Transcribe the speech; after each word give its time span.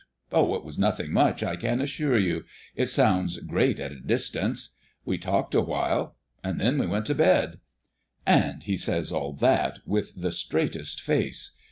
Oh, 0.31 0.55
it 0.55 0.63
was 0.65 0.79
nothing 0.79 1.13
much, 1.13 1.43
I 1.43 1.55
can 1.55 1.79
assure 1.79 2.17
you! 2.17 2.43
It 2.75 2.87
sounds 2.87 3.37
great 3.37 3.79
at 3.79 3.91
a 3.91 3.99
distance. 3.99 4.71
We 5.05 5.19
talked 5.19 5.53
awhile, 5.53 6.15
and 6.43 6.59
then 6.59 6.79
we 6.79 6.87
went 6.87 7.05
to 7.05 7.13
bed." 7.13 7.59
"And 8.25 8.63
he 8.63 8.77
says 8.77 9.11
all 9.11 9.31
that 9.33 9.77
with 9.85 10.15
the 10.19 10.31
straightest 10.31 11.01
face! 11.01 11.51